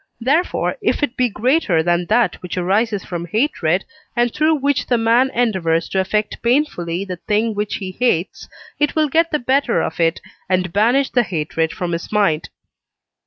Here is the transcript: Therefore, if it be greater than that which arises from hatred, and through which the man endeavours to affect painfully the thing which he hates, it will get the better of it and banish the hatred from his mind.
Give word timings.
Therefore, 0.19 0.77
if 0.81 1.03
it 1.03 1.15
be 1.15 1.29
greater 1.29 1.83
than 1.83 2.07
that 2.07 2.41
which 2.41 2.57
arises 2.57 3.05
from 3.05 3.27
hatred, 3.27 3.85
and 4.15 4.33
through 4.33 4.55
which 4.55 4.87
the 4.87 4.97
man 4.97 5.29
endeavours 5.29 5.87
to 5.89 5.99
affect 6.01 6.41
painfully 6.41 7.05
the 7.05 7.17
thing 7.17 7.53
which 7.53 7.75
he 7.75 7.91
hates, 7.91 8.49
it 8.79 8.95
will 8.95 9.09
get 9.09 9.29
the 9.29 9.37
better 9.37 9.79
of 9.83 9.99
it 9.99 10.19
and 10.49 10.73
banish 10.73 11.11
the 11.11 11.21
hatred 11.21 11.71
from 11.71 11.91
his 11.91 12.11
mind. 12.11 12.49